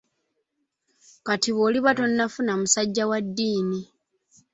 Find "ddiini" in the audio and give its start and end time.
3.25-3.79